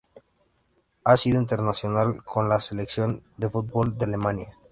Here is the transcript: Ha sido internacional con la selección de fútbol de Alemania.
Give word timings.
Ha 1.03 1.15
sido 1.15 1.39
internacional 1.39 2.23
con 2.25 2.49
la 2.49 2.59
selección 2.59 3.21
de 3.37 3.51
fútbol 3.51 3.99
de 3.99 4.05
Alemania. 4.05 4.57